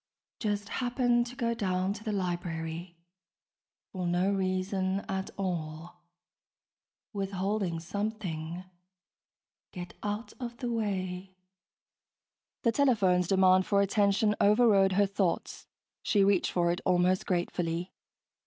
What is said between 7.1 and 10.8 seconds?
withholding something... get out of the